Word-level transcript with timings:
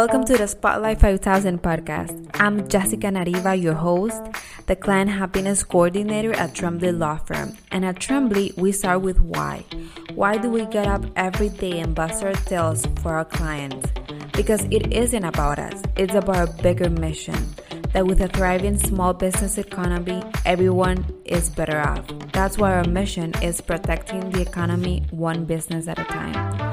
Welcome 0.00 0.24
to 0.24 0.38
the 0.38 0.48
Spotlight 0.48 0.98
5000 0.98 1.60
podcast. 1.60 2.30
I'm 2.40 2.66
Jessica 2.68 3.08
Anariba, 3.08 3.60
your 3.60 3.74
host, 3.74 4.18
the 4.64 4.74
client 4.74 5.10
happiness 5.10 5.62
coordinator 5.62 6.32
at 6.32 6.54
Tremblay 6.54 6.92
Law 6.92 7.18
Firm. 7.18 7.54
And 7.70 7.84
at 7.84 8.00
Tremblay, 8.00 8.52
we 8.56 8.72
start 8.72 9.02
with 9.02 9.20
why. 9.20 9.62
Why 10.14 10.38
do 10.38 10.48
we 10.48 10.64
get 10.64 10.86
up 10.86 11.04
every 11.16 11.50
day 11.50 11.80
and 11.80 11.94
bust 11.94 12.24
our 12.24 12.32
tails 12.32 12.86
for 13.02 13.12
our 13.12 13.26
clients? 13.26 13.90
Because 14.32 14.64
it 14.70 14.90
isn't 14.90 15.24
about 15.24 15.58
us, 15.58 15.82
it's 15.98 16.14
about 16.14 16.48
a 16.48 16.62
bigger 16.62 16.88
mission 16.88 17.36
that 17.92 18.06
with 18.06 18.22
a 18.22 18.28
thriving 18.28 18.78
small 18.78 19.12
business 19.12 19.58
economy, 19.58 20.22
everyone 20.46 21.04
is 21.26 21.50
better 21.50 21.78
off. 21.78 22.06
That's 22.32 22.56
why 22.56 22.72
our 22.72 22.84
mission 22.84 23.34
is 23.42 23.60
protecting 23.60 24.30
the 24.30 24.40
economy 24.40 25.04
one 25.10 25.44
business 25.44 25.88
at 25.88 25.98
a 25.98 26.04
time. 26.04 26.69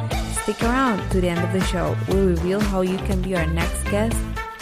Stick 0.47 0.63
around 0.63 1.09
to 1.11 1.19
the 1.19 1.27
end 1.27 1.43
of 1.43 1.51
the 1.51 1.59
show. 1.65 1.93
We'll 2.07 2.27
reveal 2.27 2.61
how 2.61 2.79
you 2.79 2.95
can 2.99 3.21
be 3.21 3.35
our 3.35 3.45
next 3.47 3.83
guest 3.91 4.15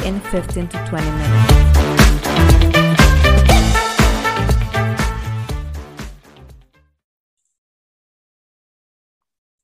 in 0.03 0.19
15 0.19 0.67
to 0.69 0.77
20 0.89 1.05
minutes. 1.05 1.75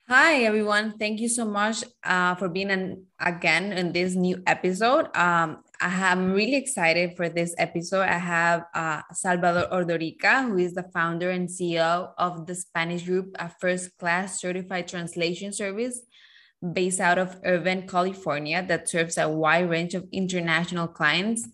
Hi, 0.07 0.43
everyone. 0.43 0.99
Thank 0.99 1.21
you 1.21 1.27
so 1.27 1.45
much 1.45 1.83
uh, 2.03 2.35
for 2.35 2.49
being 2.49 2.69
an, 2.69 3.07
again 3.19 3.73
in 3.73 3.91
this 3.91 4.13
new 4.13 4.43
episode. 4.45 5.07
Um, 5.17 5.63
I'm 5.79 6.33
really 6.33 6.57
excited 6.57 7.17
for 7.17 7.29
this 7.29 7.55
episode. 7.57 8.03
I 8.03 8.19
have 8.19 8.65
uh, 8.75 9.01
Salvador 9.11 9.67
Ordorica, 9.71 10.47
who 10.47 10.59
is 10.59 10.75
the 10.75 10.83
founder 10.93 11.31
and 11.31 11.49
CEO 11.49 12.11
of 12.19 12.45
the 12.45 12.53
Spanish 12.53 13.05
group, 13.05 13.35
a 13.39 13.49
first 13.49 13.97
class 13.97 14.39
certified 14.39 14.87
translation 14.87 15.51
service 15.51 16.01
based 16.61 16.99
out 16.99 17.17
of 17.17 17.39
Irvine, 17.43 17.87
California, 17.87 18.63
that 18.67 18.89
serves 18.89 19.17
a 19.17 19.27
wide 19.27 19.69
range 19.69 19.95
of 19.95 20.07
international 20.11 20.87
clients. 20.87 21.47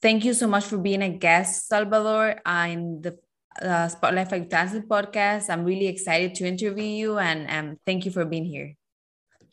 Thank 0.00 0.24
you 0.24 0.34
so 0.34 0.46
much 0.46 0.64
for 0.64 0.78
being 0.78 1.02
a 1.02 1.10
guest, 1.10 1.68
Salvador, 1.68 2.40
in 2.46 3.02
the 3.02 3.18
uh, 3.60 3.88
Spotlight 3.88 4.30
5000 4.30 4.88
podcast. 4.88 5.50
I'm 5.50 5.64
really 5.64 5.86
excited 5.86 6.34
to 6.36 6.46
interview 6.46 6.84
you 6.84 7.18
and 7.18 7.50
um, 7.50 7.78
thank 7.86 8.04
you 8.04 8.10
for 8.10 8.24
being 8.24 8.44
here. 8.44 8.74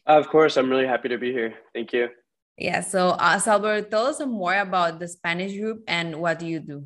Of 0.05 0.29
course, 0.29 0.57
I'm 0.57 0.69
really 0.69 0.87
happy 0.87 1.09
to 1.09 1.17
be 1.17 1.31
here. 1.31 1.53
Thank 1.73 1.93
you. 1.93 2.09
Yeah, 2.57 2.81
so 2.81 3.09
uh, 3.09 3.39
Salvador, 3.39 3.81
tell 3.81 4.07
us 4.07 4.19
more 4.25 4.57
about 4.57 4.99
the 4.99 5.07
Spanish 5.07 5.57
group 5.57 5.83
and 5.87 6.15
what 6.17 6.39
do 6.39 6.47
you 6.47 6.59
do? 6.59 6.85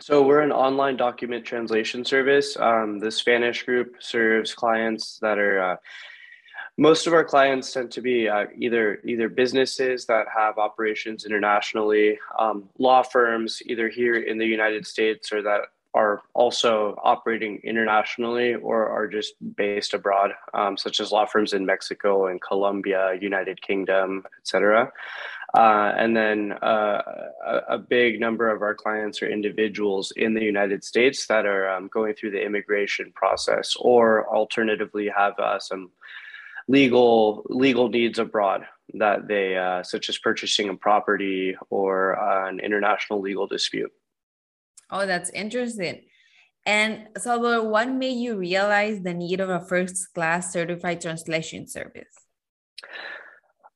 So 0.00 0.22
we're 0.22 0.40
an 0.40 0.52
online 0.52 0.96
document 0.96 1.44
translation 1.44 2.04
service. 2.04 2.56
Um, 2.58 2.98
the 2.98 3.10
Spanish 3.10 3.64
group 3.64 3.96
serves 4.00 4.54
clients 4.54 5.18
that 5.20 5.38
are 5.38 5.62
uh, 5.62 5.76
most 6.82 7.06
of 7.06 7.12
our 7.14 7.24
clients 7.24 7.72
tend 7.72 7.92
to 7.92 8.00
be 8.00 8.28
uh, 8.28 8.46
either 8.58 9.00
either 9.04 9.28
businesses 9.28 10.04
that 10.06 10.26
have 10.36 10.58
operations 10.58 11.24
internationally, 11.24 12.18
um, 12.40 12.68
law 12.76 13.02
firms 13.02 13.62
either 13.66 13.88
here 13.88 14.16
in 14.16 14.36
the 14.36 14.50
United 14.58 14.84
States 14.84 15.32
or 15.32 15.42
that 15.42 15.60
are 15.94 16.22
also 16.34 16.98
operating 17.04 17.60
internationally 17.62 18.54
or 18.54 18.88
are 18.88 19.06
just 19.06 19.34
based 19.56 19.94
abroad, 19.94 20.32
um, 20.54 20.76
such 20.76 20.98
as 21.00 21.12
law 21.12 21.24
firms 21.24 21.52
in 21.52 21.64
Mexico 21.64 22.26
and 22.26 22.40
Colombia, 22.40 23.16
United 23.20 23.62
Kingdom, 23.62 24.24
etc. 24.40 24.90
Uh, 25.54 25.92
and 25.96 26.16
then 26.16 26.52
uh, 26.62 27.02
a, 27.46 27.56
a, 27.76 27.78
big 27.78 28.18
number 28.18 28.48
of 28.48 28.62
our 28.62 28.74
clients 28.74 29.20
are 29.20 29.28
individuals 29.28 30.10
in 30.16 30.32
the 30.32 30.42
United 30.42 30.82
States 30.82 31.26
that 31.26 31.44
are 31.44 31.68
um, 31.68 31.88
going 31.88 32.14
through 32.14 32.30
the 32.30 32.42
immigration 32.42 33.12
process, 33.14 33.76
or 33.78 34.26
alternatively 34.34 35.12
have 35.14 35.38
uh, 35.38 35.58
some 35.58 35.90
legal 36.68 37.44
legal 37.48 37.88
needs 37.88 38.18
abroad 38.18 38.64
that 38.94 39.28
they 39.28 39.56
uh, 39.56 39.82
such 39.82 40.08
as 40.08 40.18
purchasing 40.18 40.68
a 40.68 40.76
property 40.76 41.56
or 41.70 42.18
uh, 42.18 42.48
an 42.48 42.60
international 42.60 43.20
legal 43.20 43.46
dispute. 43.46 43.90
Oh 44.90 45.06
that's 45.06 45.30
interesting. 45.30 46.02
And 46.64 47.08
Salvador, 47.18 47.68
what 47.68 47.90
made 47.90 48.18
you 48.18 48.36
realize 48.36 49.02
the 49.02 49.14
need 49.14 49.40
of 49.40 49.48
a 49.48 49.60
first 49.60 50.14
class 50.14 50.52
certified 50.52 51.00
translation 51.00 51.66
service? 51.66 52.14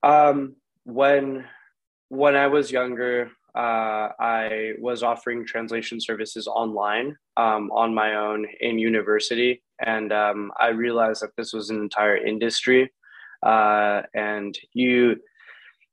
Um, 0.03 0.57
when 0.85 1.45
when 2.09 2.37
i 2.37 2.47
was 2.47 2.71
younger 2.71 3.29
uh, 3.57 4.13
I 4.21 4.75
was 4.79 5.03
offering 5.03 5.47
translation 5.47 5.99
services 5.99 6.47
online 6.47 7.17
um, 7.39 7.71
on 7.73 7.95
my 7.95 8.15
own 8.15 8.47
in 8.61 8.79
university. 8.79 9.63
And 9.85 10.13
um, 10.13 10.53
I 10.59 10.69
realized 10.69 11.23
that 11.23 11.37
this 11.37 11.53
was 11.53 11.71
an 11.71 11.81
entire 11.81 12.17
industry. 12.17 12.93
Uh, 13.45 14.03
and 14.15 14.59
you, 14.73 15.17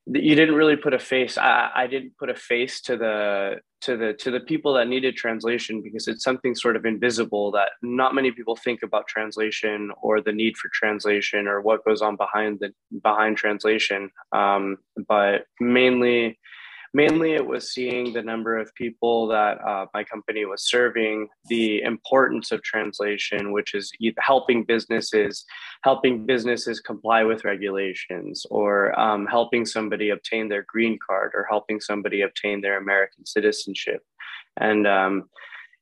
you 0.06 0.36
didn't 0.36 0.56
really 0.56 0.76
put 0.76 0.94
a 0.94 1.00
face. 1.00 1.38
I, 1.38 1.70
I 1.76 1.88
didn't 1.88 2.18
put 2.18 2.30
a 2.30 2.36
face 2.36 2.82
to 2.82 2.98
the 2.98 3.56
to 3.82 3.98
the 3.98 4.14
to 4.14 4.32
the 4.32 4.40
people 4.40 4.74
that 4.74 4.88
needed 4.88 5.16
translation 5.16 5.82
because 5.82 6.08
it's 6.08 6.24
something 6.24 6.56
sort 6.56 6.78
of 6.78 6.86
invisible 6.86 7.52
that 7.52 7.70
not 7.82 8.16
many 8.16 8.32
people 8.32 8.56
think 8.56 8.82
about 8.82 9.08
translation 9.08 9.92
or 10.02 10.22
the 10.22 10.32
need 10.32 10.56
for 10.58 10.70
translation 10.74 11.48
or 11.48 11.62
what 11.62 11.84
goes 11.84 12.02
on 12.02 12.16
behind 12.16 12.60
the 12.60 12.74
behind 13.02 13.38
translation. 13.38 14.10
Um, 14.32 14.78
but 15.08 15.46
mainly 15.60 16.40
mainly 16.94 17.34
it 17.34 17.46
was 17.46 17.74
seeing 17.74 18.14
the 18.14 18.22
number 18.22 18.58
of 18.58 18.74
people 18.76 19.28
that 19.28 19.60
uh, 19.68 19.86
my 19.94 20.04
company 20.04 20.46
was 20.46 20.70
serving 20.70 21.28
the 21.48 21.82
importance 21.82 22.52
of 22.52 22.62
translation 22.62 23.52
which 23.52 23.74
is 23.74 23.92
helping 24.20 24.64
businesses 24.64 25.46
helping 25.84 26.26
businesses 26.26 26.80
comply 26.80 27.24
with 27.24 27.46
regulations 27.46 28.46
or 28.50 28.98
um, 29.00 29.26
helping 29.26 29.66
somebody 29.66 30.10
obtain 30.10 30.48
their 30.48 30.66
green 30.68 30.98
card 31.06 31.32
or 31.34 31.46
helping 31.50 31.80
somebody 31.80 32.22
obtain 32.22 32.62
their 32.62 32.78
american 32.78 33.26
citizenship. 33.26 34.02
And 34.58 34.86
um, 34.88 35.24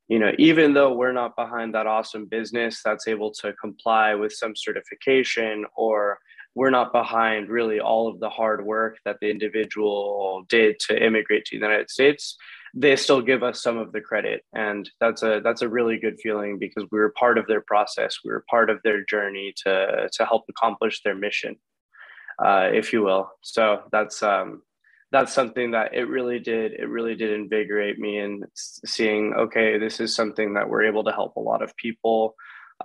you 0.07 0.19
know 0.19 0.31
even 0.37 0.73
though 0.73 0.93
we're 0.93 1.13
not 1.13 1.35
behind 1.35 1.73
that 1.73 1.87
awesome 1.87 2.25
business 2.25 2.81
that's 2.83 3.07
able 3.07 3.31
to 3.31 3.53
comply 3.53 4.15
with 4.15 4.33
some 4.33 4.55
certification 4.55 5.65
or 5.75 6.19
we're 6.55 6.69
not 6.69 6.91
behind 6.91 7.49
really 7.49 7.79
all 7.79 8.07
of 8.07 8.19
the 8.19 8.29
hard 8.29 8.65
work 8.65 8.97
that 9.05 9.17
the 9.21 9.29
individual 9.29 10.45
did 10.49 10.79
to 10.79 11.03
immigrate 11.03 11.45
to 11.45 11.57
the 11.57 11.65
United 11.65 11.89
States. 11.89 12.37
They 12.73 12.95
still 12.95 13.21
give 13.21 13.43
us 13.43 13.61
some 13.61 13.77
of 13.77 13.91
the 13.91 14.01
credit, 14.01 14.43
and 14.53 14.89
that's 14.99 15.23
a 15.23 15.41
that's 15.43 15.61
a 15.61 15.69
really 15.69 15.97
good 15.97 16.19
feeling 16.21 16.57
because 16.57 16.85
we 16.91 16.99
were 16.99 17.13
part 17.17 17.37
of 17.37 17.47
their 17.47 17.61
process. 17.61 18.19
We 18.23 18.31
were 18.31 18.45
part 18.49 18.69
of 18.69 18.79
their 18.83 19.03
journey 19.03 19.53
to 19.65 20.09
to 20.11 20.25
help 20.25 20.45
accomplish 20.49 21.01
their 21.03 21.15
mission, 21.15 21.57
uh, 22.43 22.69
if 22.73 22.93
you 22.93 23.03
will. 23.03 23.29
So 23.41 23.83
that's 23.91 24.23
um, 24.23 24.61
that's 25.11 25.33
something 25.33 25.71
that 25.71 25.93
it 25.93 26.05
really 26.05 26.39
did 26.39 26.73
it 26.73 26.87
really 26.87 27.15
did 27.15 27.31
invigorate 27.31 27.99
me 27.99 28.19
in 28.19 28.43
seeing 28.55 29.33
okay 29.33 29.77
this 29.77 29.99
is 29.99 30.15
something 30.15 30.53
that 30.53 30.69
we're 30.69 30.83
able 30.83 31.03
to 31.03 31.11
help 31.11 31.35
a 31.35 31.39
lot 31.39 31.61
of 31.61 31.75
people 31.75 32.35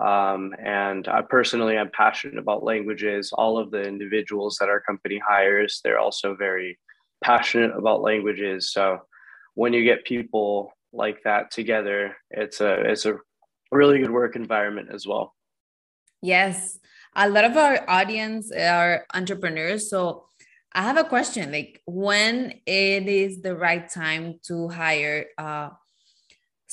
um, 0.01 0.55
and 0.59 1.09
I 1.09 1.23
personally 1.23 1.77
am 1.77 1.91
passionate 1.93 2.39
about 2.39 2.65
languages. 2.65 3.33
All 3.33 3.59
of 3.59 3.71
the 3.71 3.83
individuals 3.83 4.57
that 4.61 4.69
our 4.69 4.81
company 4.81 5.21
hires, 5.27 5.81
they're 5.83 5.99
also 5.99 6.35
very 6.35 6.79
passionate 7.23 7.77
about 7.77 8.03
languages. 8.03 8.73
So 8.73 9.01
when 9.55 9.73
you 9.73 9.85
get 9.85 10.05
people 10.05 10.73
like 10.93 11.23
that 11.25 11.51
together, 11.51 12.17
it's 12.31 12.61
a 12.61 12.73
it's 12.91 13.07
a 13.07 13.19
really 13.73 13.99
good 13.99 14.11
work 14.11 14.37
environment 14.37 14.89
as 14.93 15.07
well. 15.07 15.35
Yes, 16.23 16.79
a 17.15 17.29
lot 17.29 17.45
of 17.45 17.57
our 17.57 17.85
audience 17.89 18.53
are 18.53 19.07
entrepreneurs. 19.15 19.89
So 19.91 20.27
I 20.73 20.83
have 20.83 20.99
a 20.99 21.05
question: 21.05 21.53
like, 21.53 21.81
when 21.87 22.61
it 22.67 23.09
is 23.09 23.41
the 23.41 23.57
right 23.57 23.89
time 23.89 24.41
to 24.47 24.69
hire? 24.69 25.27
Uh, 25.39 25.71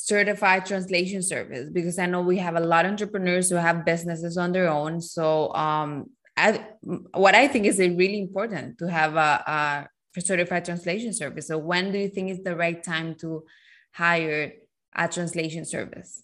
certified 0.04 0.66
translation 0.66 1.22
service 1.22 1.70
because 1.70 1.98
I 1.98 2.04
know 2.04 2.20
we 2.20 2.36
have 2.36 2.56
a 2.56 2.60
lot 2.60 2.84
of 2.84 2.90
entrepreneurs 2.90 3.48
who 3.48 3.56
have 3.56 3.86
businesses 3.86 4.36
on 4.36 4.52
their 4.52 4.68
own. 4.68 5.00
So, 5.00 5.50
um, 5.54 6.10
I, 6.36 6.66
what 7.14 7.34
I 7.34 7.48
think 7.48 7.64
is 7.64 7.78
really 7.78 8.20
important 8.20 8.76
to 8.80 8.90
have 8.90 9.14
a, 9.14 9.88
a 10.16 10.20
certified 10.20 10.66
translation 10.66 11.14
service. 11.14 11.46
So, 11.46 11.56
when 11.56 11.90
do 11.90 11.98
you 11.98 12.08
think 12.08 12.30
is 12.30 12.42
the 12.42 12.54
right 12.54 12.82
time 12.82 13.14
to 13.22 13.44
hire 13.92 14.52
a 14.94 15.08
translation 15.08 15.64
service? 15.64 16.22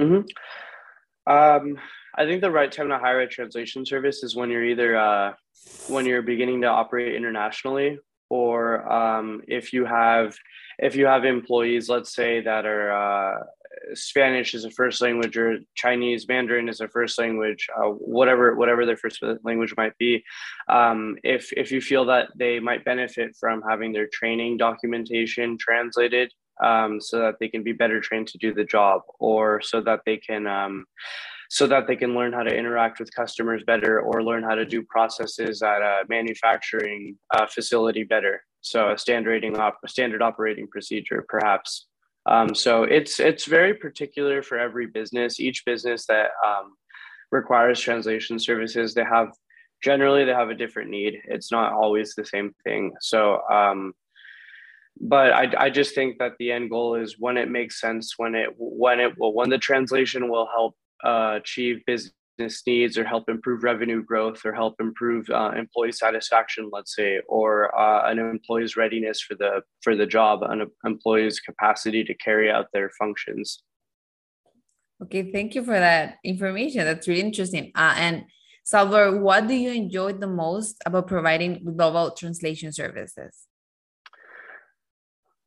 Mm-hmm. 0.00 0.22
Um, 1.30 1.78
I 2.16 2.24
think 2.24 2.40
the 2.40 2.50
right 2.50 2.72
time 2.72 2.88
to 2.88 2.98
hire 2.98 3.20
a 3.20 3.28
translation 3.28 3.84
service 3.84 4.22
is 4.22 4.34
when 4.34 4.48
you're 4.48 4.64
either 4.64 4.96
uh, 4.96 5.32
when 5.88 6.06
you're 6.06 6.22
beginning 6.22 6.62
to 6.62 6.68
operate 6.68 7.14
internationally 7.14 7.98
or 8.32 8.90
um, 8.90 9.42
if 9.46 9.74
you 9.74 9.84
have 9.84 10.34
if 10.78 10.96
you 10.96 11.04
have 11.04 11.26
employees 11.26 11.90
let's 11.90 12.14
say 12.14 12.40
that 12.40 12.64
are 12.64 12.90
uh, 12.90 13.44
spanish 13.92 14.54
is 14.54 14.64
a 14.64 14.70
first 14.70 15.02
language 15.02 15.36
or 15.36 15.58
chinese 15.74 16.26
mandarin 16.26 16.66
is 16.66 16.80
a 16.80 16.88
first 16.88 17.18
language 17.18 17.68
uh, 17.76 17.90
whatever 18.16 18.56
whatever 18.56 18.86
their 18.86 18.96
first 18.96 19.22
language 19.44 19.74
might 19.76 19.96
be 19.98 20.24
um, 20.70 21.14
if 21.22 21.52
if 21.52 21.70
you 21.70 21.82
feel 21.82 22.06
that 22.06 22.28
they 22.34 22.58
might 22.58 22.86
benefit 22.86 23.36
from 23.38 23.62
having 23.68 23.92
their 23.92 24.08
training 24.10 24.56
documentation 24.56 25.58
translated 25.58 26.32
um, 26.64 27.00
so 27.02 27.18
that 27.18 27.34
they 27.38 27.48
can 27.48 27.62
be 27.62 27.72
better 27.72 28.00
trained 28.00 28.28
to 28.28 28.38
do 28.38 28.54
the 28.54 28.64
job 28.64 29.02
or 29.18 29.60
so 29.60 29.82
that 29.82 30.00
they 30.06 30.16
can 30.16 30.46
um, 30.46 30.86
so 31.52 31.66
that 31.66 31.86
they 31.86 31.96
can 31.96 32.14
learn 32.14 32.32
how 32.32 32.42
to 32.42 32.56
interact 32.56 32.98
with 32.98 33.14
customers 33.14 33.62
better 33.66 34.00
or 34.00 34.22
learn 34.22 34.42
how 34.42 34.54
to 34.54 34.64
do 34.64 34.82
processes 34.82 35.60
at 35.60 35.82
a 35.82 36.02
manufacturing 36.08 37.14
uh, 37.34 37.44
facility 37.44 38.04
better. 38.04 38.42
So 38.62 38.90
a 38.90 38.96
standard 38.96 39.44
op- 39.58 39.86
standard 39.86 40.22
operating 40.22 40.66
procedure, 40.66 41.26
perhaps. 41.28 41.88
Um, 42.24 42.54
so 42.54 42.84
it's 42.84 43.20
it's 43.20 43.44
very 43.44 43.74
particular 43.74 44.42
for 44.42 44.58
every 44.58 44.86
business. 44.86 45.38
Each 45.40 45.62
business 45.66 46.06
that 46.06 46.30
um, 46.42 46.72
requires 47.30 47.78
translation 47.78 48.38
services, 48.38 48.94
they 48.94 49.04
have 49.04 49.28
generally 49.84 50.24
they 50.24 50.32
have 50.32 50.48
a 50.48 50.54
different 50.54 50.88
need. 50.88 51.20
It's 51.26 51.52
not 51.52 51.74
always 51.74 52.14
the 52.14 52.24
same 52.24 52.54
thing. 52.64 52.94
So, 53.02 53.42
um, 53.50 53.92
but 54.98 55.34
I, 55.34 55.52
I 55.58 55.68
just 55.68 55.94
think 55.94 56.18
that 56.18 56.32
the 56.38 56.50
end 56.50 56.70
goal 56.70 56.94
is 56.94 57.16
when 57.18 57.36
it 57.36 57.50
makes 57.50 57.78
sense, 57.78 58.14
when 58.16 58.34
it 58.34 58.48
when 58.56 59.00
it 59.00 59.18
will 59.18 59.34
when 59.34 59.50
the 59.50 59.58
translation 59.58 60.30
will 60.30 60.48
help 60.50 60.76
uh, 61.04 61.34
achieve 61.36 61.82
business 61.86 62.12
needs 62.66 62.96
or 62.98 63.04
help 63.04 63.28
improve 63.28 63.62
revenue 63.62 64.02
growth 64.02 64.44
or 64.44 64.52
help 64.52 64.80
improve 64.80 65.28
uh, 65.30 65.52
employee 65.56 65.92
satisfaction 65.92 66.70
let's 66.72 66.94
say 66.96 67.20
or 67.28 67.76
uh, 67.78 68.10
an 68.10 68.18
employee's 68.18 68.76
readiness 68.76 69.20
for 69.20 69.34
the 69.34 69.62
for 69.82 69.94
the 69.94 70.06
job 70.06 70.42
an 70.42 70.66
employee's 70.84 71.40
capacity 71.40 72.02
to 72.04 72.14
carry 72.14 72.50
out 72.50 72.66
their 72.72 72.90
functions. 72.98 73.62
Okay 75.02 75.30
thank 75.32 75.54
you 75.54 75.64
for 75.64 75.78
that 75.78 76.16
information. 76.24 76.84
That's 76.84 77.06
really 77.08 77.20
interesting. 77.20 77.72
Uh, 77.74 77.94
and 77.96 78.24
salvador 78.64 79.20
what 79.20 79.46
do 79.46 79.54
you 79.54 79.72
enjoy 79.72 80.12
the 80.12 80.26
most 80.26 80.80
about 80.86 81.08
providing 81.08 81.64
global 81.76 82.12
translation 82.12 82.72
services? 82.72 83.46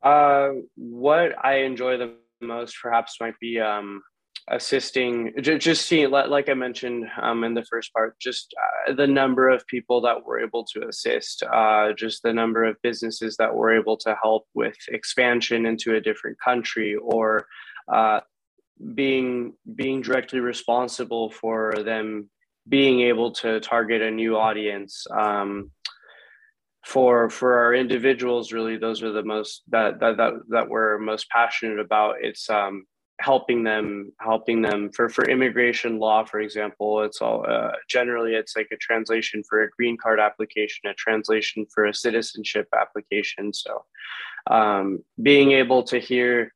Uh, 0.03 0.49
what 0.75 1.33
i 1.43 1.55
enjoy 1.69 1.97
the 1.97 2.13
most 2.41 2.75
perhaps 2.79 3.17
might 3.19 3.33
be 3.39 3.59
um, 3.59 4.03
assisting 4.49 5.33
just 5.41 5.87
seeing 5.87 6.11
like 6.11 6.49
i 6.49 6.53
mentioned 6.53 7.05
um, 7.19 7.43
in 7.43 7.55
the 7.55 7.65
first 7.65 7.91
part 7.93 8.17
just 8.19 8.53
uh, 8.87 8.93
the 8.93 9.07
number 9.07 9.49
of 9.49 9.65
people 9.65 10.01
that 10.01 10.23
we're 10.23 10.39
able 10.39 10.63
to 10.63 10.87
assist 10.87 11.41
uh, 11.51 11.91
just 11.93 12.21
the 12.21 12.31
number 12.31 12.63
of 12.63 12.79
businesses 12.83 13.35
that 13.37 13.55
we're 13.55 13.75
able 13.75 13.97
to 13.97 14.15
help 14.21 14.45
with 14.53 14.77
expansion 14.89 15.65
into 15.65 15.95
a 15.95 16.01
different 16.01 16.37
country 16.39 16.95
or 16.95 17.47
uh, 17.91 18.19
being 18.93 19.53
being 19.75 20.01
directly 20.01 20.39
responsible 20.39 21.31
for 21.31 21.73
them 21.83 22.29
being 22.69 23.01
able 23.01 23.31
to 23.31 23.59
target 23.61 24.01
a 24.01 24.11
new 24.11 24.37
audience 24.37 25.07
um, 25.17 25.71
for 26.85 27.31
for 27.31 27.57
our 27.57 27.73
individuals 27.73 28.51
really 28.51 28.77
those 28.77 29.01
are 29.01 29.11
the 29.11 29.23
most 29.23 29.63
that 29.69 29.99
that 29.99 30.17
that, 30.17 30.33
that 30.49 30.69
we're 30.69 30.99
most 30.99 31.27
passionate 31.29 31.79
about. 31.79 32.17
It's 32.21 32.47
um 32.47 32.85
helping 33.19 33.63
them 33.63 34.11
helping 34.19 34.61
them. 34.61 34.91
For 34.91 35.09
for 35.09 35.27
immigration 35.29 35.99
law 35.99 36.25
for 36.25 36.39
example 36.39 37.03
it's 37.03 37.21
all 37.21 37.45
uh, 37.47 37.71
generally 37.87 38.33
it's 38.33 38.55
like 38.55 38.67
a 38.71 38.77
translation 38.77 39.43
for 39.47 39.63
a 39.63 39.69
green 39.69 39.97
card 39.97 40.19
application 40.19 40.89
a 40.89 40.93
translation 40.93 41.65
for 41.73 41.85
a 41.85 41.93
citizenship 41.93 42.67
application. 42.77 43.53
So 43.53 43.85
um, 44.49 45.03
being 45.21 45.51
able 45.51 45.83
to 45.83 45.99
hear 45.99 46.53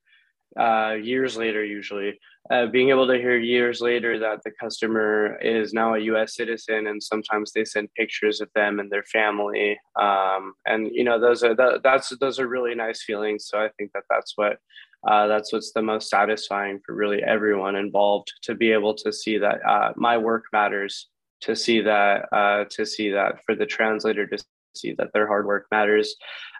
uh, 0.60 0.96
years 1.02 1.38
later 1.38 1.64
usually 1.64 2.20
uh, 2.50 2.66
being 2.66 2.90
able 2.90 3.06
to 3.06 3.18
hear 3.18 3.38
years 3.38 3.80
later 3.80 4.18
that 4.18 4.42
the 4.44 4.52
customer 4.52 5.38
is 5.42 5.72
now 5.72 5.94
a 5.94 6.00
us 6.00 6.36
citizen 6.36 6.88
and 6.88 7.02
sometimes 7.02 7.52
they 7.52 7.64
send 7.64 7.94
pictures 7.94 8.42
of 8.42 8.50
them 8.56 8.80
and 8.80 8.92
their 8.92 9.04
family 9.04 9.80
um, 10.02 10.54
and 10.66 10.90
you 10.92 11.04
know 11.04 11.20
those 11.20 11.44
are 11.44 11.56
that, 11.56 11.82
that's 11.84 12.10
those 12.20 12.40
are 12.40 12.48
really 12.48 12.76
nice 12.76 13.04
feelings. 13.04 13.46
So 13.46 13.60
i 13.60 13.70
think 13.78 13.92
that 13.94 14.04
that's 14.10 14.34
what 14.36 14.58
uh, 15.08 15.28
that's 15.28 15.54
what's 15.54 15.72
the 15.72 15.82
most 15.82 16.10
satisfying 16.10 16.80
for 16.86 16.94
really 16.94 17.24
everyone 17.24 17.76
involved 17.76 18.32
to 18.44 18.56
be 18.56 18.72
able 18.72 18.94
to 18.94 19.14
see 19.14 19.38
that 19.38 19.60
uh, 19.66 19.94
my 19.96 20.18
work 20.18 20.46
matters 20.52 21.08
to 21.42 21.56
see 21.56 21.82
that 21.82 22.28
uh, 22.34 22.66
to 22.70 22.86
see 22.86 23.10
that 23.12 23.44
for 23.46 23.56
the 23.56 23.66
translator 23.66 24.28
to 24.28 24.38
see 24.76 24.94
that 24.94 25.12
their 25.14 25.28
hard 25.28 25.46
work 25.46 25.68
matters. 25.72 26.16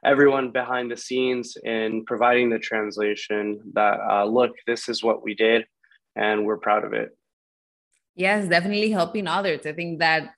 Everyone 0.06 0.52
behind 0.52 0.90
the 0.90 0.98
scenes 0.98 1.58
in 1.64 2.06
providing 2.06 2.50
the 2.50 2.60
translation 2.60 3.60
that 3.74 4.00
uh, 4.10 4.26
look 4.26 4.52
this 4.66 4.88
is 4.88 5.04
what 5.04 5.24
we 5.24 5.36
did 5.36 5.66
and 6.16 6.46
we're 6.46 6.58
proud 6.58 6.86
of 6.86 6.94
it. 6.94 7.10
Yes 8.16 8.48
definitely 8.48 8.92
helping 8.92 9.28
others. 9.28 9.66
I 9.66 9.74
think 9.74 10.00
that 10.00 10.32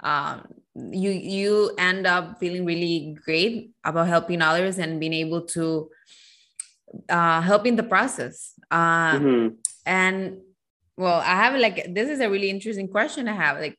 um, 0.00 0.46
you 0.74 1.10
you 1.10 1.74
end 1.78 2.06
up 2.06 2.38
feeling 2.38 2.64
really 2.64 3.16
great 3.24 3.70
about 3.84 4.08
helping 4.08 4.42
others 4.42 4.78
and 4.78 5.00
being 5.00 5.12
able 5.14 5.42
to 5.42 5.88
uh, 7.08 7.40
helping 7.40 7.76
the 7.76 7.82
process. 7.82 8.54
Uh, 8.70 9.12
mm-hmm. 9.12 9.54
And 9.86 10.38
well, 10.96 11.20
I 11.20 11.36
have 11.36 11.58
like 11.58 11.94
this 11.94 12.08
is 12.08 12.20
a 12.20 12.28
really 12.28 12.50
interesting 12.50 12.88
question 12.88 13.28
I 13.28 13.34
have. 13.34 13.60
Like, 13.60 13.78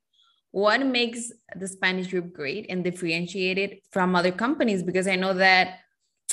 what 0.51 0.85
makes 0.85 1.31
the 1.56 1.67
Spanish 1.67 2.07
group 2.07 2.33
great 2.33 2.65
and 2.69 2.83
differentiated 2.83 3.79
from 3.91 4.15
other 4.15 4.31
companies? 4.31 4.83
Because 4.83 5.07
I 5.07 5.15
know 5.15 5.33
that 5.33 5.79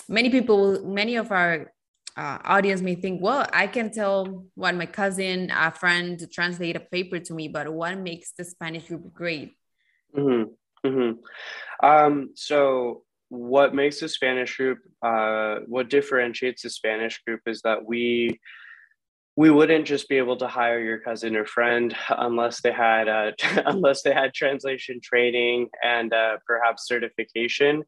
many 0.09 0.31
people, 0.31 0.85
many 0.87 1.17
of 1.17 1.33
our 1.33 1.73
uh, 2.17 2.39
audience 2.45 2.81
may 2.81 2.95
think, 2.95 3.21
well, 3.21 3.47
I 3.53 3.67
can 3.67 3.91
tell 3.91 4.47
what 4.55 4.75
my 4.75 4.87
cousin, 4.87 5.51
a 5.55 5.71
friend, 5.71 6.19
to 6.19 6.27
translate 6.27 6.77
a 6.77 6.81
paper 6.81 7.19
to 7.19 7.35
me, 7.35 7.49
but 7.49 7.71
what 7.73 7.99
makes 7.99 8.33
the 8.33 8.45
Spanish 8.45 8.89
group 8.89 9.13
great? 9.13 9.57
Mm-hmm. 10.17 10.89
Mm-hmm. 10.89 11.87
Um, 11.87 12.31
so 12.35 13.03
what 13.29 13.75
makes 13.75 14.01
the 14.01 14.09
Spanish 14.09 14.57
group, 14.57 14.79
uh, 15.03 15.57
what 15.67 15.91
differentiates 15.91 16.63
the 16.63 16.71
Spanish 16.71 17.21
group 17.27 17.41
is 17.47 17.63
that 17.63 17.85
we 17.85 18.39
we 19.39 19.51
wouldn't 19.51 19.85
just 19.85 20.09
be 20.09 20.17
able 20.17 20.39
to 20.39 20.49
hire 20.49 20.81
your 20.81 20.99
cousin 20.99 21.37
or 21.37 21.45
friend 21.45 21.95
unless 22.09 22.63
they 22.63 22.73
had 22.73 23.09
uh, 23.09 23.33
unless 23.67 24.03
they 24.03 24.13
had 24.13 24.33
translation 24.33 25.01
training 25.03 25.69
and 25.83 26.13
uh, 26.13 26.37
perhaps 26.47 26.87
certification. 26.87 27.83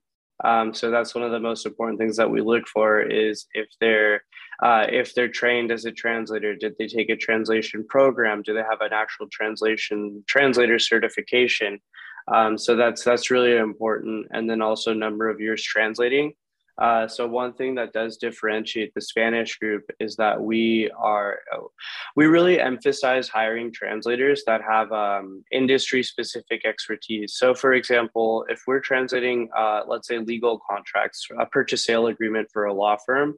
Um, 0.44 0.72
so 0.72 0.90
that's 0.90 1.16
one 1.16 1.24
of 1.24 1.32
the 1.32 1.40
most 1.40 1.66
important 1.66 1.98
things 1.98 2.16
that 2.16 2.30
we 2.30 2.40
look 2.40 2.68
for 2.68 3.00
is 3.00 3.46
if 3.54 3.66
they're 3.80 4.22
uh, 4.62 4.86
if 4.88 5.14
they're 5.14 5.28
trained 5.28 5.70
as 5.70 5.84
a 5.84 5.92
translator, 5.92 6.54
did 6.54 6.74
they 6.78 6.86
take 6.86 7.10
a 7.10 7.16
translation 7.16 7.84
program? 7.88 8.42
Do 8.42 8.54
they 8.54 8.62
have 8.68 8.80
an 8.80 8.92
actual 8.92 9.26
translation 9.30 10.24
translator 10.28 10.78
certification? 10.78 11.80
Um, 12.32 12.58
so 12.58 12.76
that's 12.76 13.04
that's 13.04 13.30
really 13.30 13.56
important. 13.56 14.26
And 14.30 14.48
then 14.48 14.60
also 14.60 14.92
number 14.92 15.28
of 15.28 15.40
years 15.40 15.62
translating. 15.62 16.34
Uh, 16.78 17.08
so 17.08 17.26
one 17.26 17.52
thing 17.54 17.74
that 17.74 17.92
does 17.92 18.16
differentiate 18.18 18.94
the 18.94 19.00
Spanish 19.00 19.58
group 19.58 19.82
is 19.98 20.14
that 20.14 20.40
we 20.40 20.88
are 20.96 21.40
we 22.14 22.26
really 22.26 22.60
emphasize 22.60 23.28
hiring 23.28 23.72
translators 23.72 24.44
that 24.46 24.62
have 24.62 24.92
um, 24.92 25.42
industry 25.50 26.04
specific 26.04 26.64
expertise. 26.64 27.34
So 27.34 27.52
for 27.52 27.72
example, 27.72 28.46
if 28.48 28.62
we're 28.66 28.80
translating, 28.80 29.48
uh, 29.56 29.82
let's 29.88 30.06
say 30.06 30.18
legal 30.18 30.60
contracts, 30.70 31.26
a 31.36 31.46
purchase 31.46 31.84
sale 31.84 32.06
agreement 32.06 32.48
for 32.52 32.66
a 32.66 32.72
law 32.72 32.96
firm, 33.04 33.34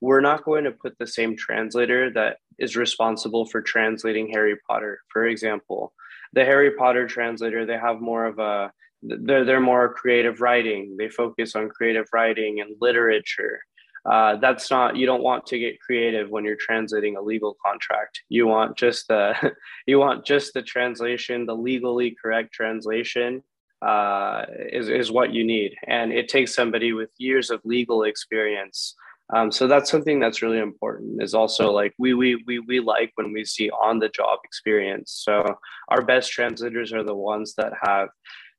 we're 0.00 0.20
not 0.20 0.44
going 0.44 0.64
to 0.64 0.72
put 0.72 0.98
the 0.98 1.06
same 1.06 1.36
translator 1.36 2.10
that 2.14 2.38
is 2.58 2.76
responsible 2.76 3.46
for 3.46 3.62
translating 3.62 4.28
Harry 4.32 4.56
Potter, 4.68 5.00
for 5.12 5.24
example 5.24 5.92
the 6.32 6.44
Harry 6.44 6.72
Potter 6.72 7.06
translator, 7.06 7.66
they 7.66 7.78
have 7.78 8.00
more 8.00 8.26
of 8.26 8.38
a 8.38 8.72
they're 9.02 9.44
they're 9.44 9.60
more 9.60 9.92
creative 9.92 10.40
writing. 10.40 10.96
They 10.96 11.08
focus 11.08 11.56
on 11.56 11.68
creative 11.68 12.06
writing 12.12 12.60
and 12.60 12.76
literature. 12.80 13.60
Uh, 14.04 14.36
that's 14.36 14.70
not 14.70 14.96
you 14.96 15.06
don't 15.06 15.22
want 15.22 15.46
to 15.46 15.58
get 15.58 15.80
creative 15.80 16.30
when 16.30 16.44
you're 16.44 16.56
translating 16.56 17.16
a 17.16 17.22
legal 17.22 17.56
contract. 17.64 18.22
You 18.28 18.46
want 18.46 18.76
just 18.76 19.08
the 19.08 19.34
you 19.86 19.98
want 19.98 20.24
just 20.24 20.54
the 20.54 20.62
translation, 20.62 21.46
the 21.46 21.56
legally 21.56 22.16
correct 22.20 22.52
translation 22.52 23.42
uh, 23.80 24.44
is 24.72 24.88
is 24.88 25.10
what 25.10 25.32
you 25.32 25.44
need, 25.44 25.74
and 25.86 26.12
it 26.12 26.28
takes 26.28 26.54
somebody 26.54 26.92
with 26.92 27.10
years 27.18 27.50
of 27.50 27.60
legal 27.64 28.04
experience 28.04 28.94
um, 29.30 29.50
so 29.50 29.66
that's 29.66 29.90
something 29.90 30.20
that's 30.20 30.42
really 30.42 30.58
important 30.58 31.22
is 31.22 31.34
also 31.34 31.70
like 31.70 31.94
we, 31.98 32.12
we, 32.14 32.42
we, 32.46 32.58
we 32.58 32.80
like 32.80 33.12
when 33.14 33.32
we 33.32 33.44
see 33.44 33.70
on 33.70 33.98
the 33.98 34.10
job 34.10 34.38
experience. 34.44 35.22
So 35.24 35.56
our 35.88 36.02
best 36.02 36.30
translators 36.30 36.92
are 36.92 37.04
the 37.04 37.14
ones 37.14 37.54
that 37.56 37.72
have 37.82 38.08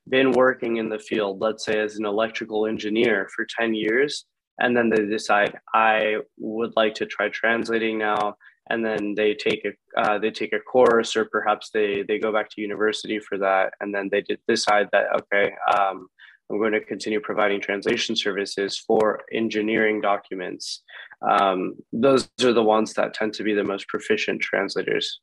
been 0.10 0.32
working 0.32 0.78
in 0.78 0.90
the 0.90 1.00
field, 1.00 1.40
let's 1.42 1.66
say 1.66 1.80
as 1.80 1.98
an 1.98 2.06
electrical 2.06 2.66
engineer 2.66 3.30
for 3.36 3.46
10 3.60 3.74
years. 3.74 4.26
And 4.60 4.76
then 4.76 4.90
they 4.90 5.06
decide, 5.06 5.60
I 5.74 6.18
would 6.38 6.74
like 6.76 6.96
to 6.96 7.06
try 7.06 7.30
translating 7.30 7.98
now. 7.98 8.36
And 8.70 8.86
then 8.86 9.14
they 9.16 9.34
take 9.34 9.66
a 9.66 10.02
uh, 10.02 10.18
they 10.20 10.32
take 10.32 10.54
a 10.54 10.60
course, 10.60 11.18
or 11.18 11.26
perhaps 11.26 11.70
they 11.74 12.02
they 12.08 12.18
go 12.18 12.32
back 12.32 12.50
to 12.52 12.62
university 12.62 13.20
for 13.20 13.38
that, 13.40 13.74
and 13.82 13.94
then 13.94 14.08
they 14.10 14.24
decide 14.48 14.88
that 14.94 15.08
okay, 15.18 15.52
um, 15.76 16.08
I'm 16.50 16.58
going 16.60 16.74
to 16.74 16.82
continue 16.82 17.20
providing 17.20 17.62
translation 17.62 18.16
services 18.16 18.78
for 18.78 19.24
engineering 19.32 20.02
documents. 20.02 20.84
Um, 21.28 21.76
those 21.92 22.30
are 22.44 22.54
the 22.54 22.64
ones 22.64 22.94
that 22.94 23.14
tend 23.14 23.34
to 23.36 23.44
be 23.44 23.54
the 23.54 23.64
most 23.64 23.88
proficient 23.88 24.42
translators. 24.42 25.20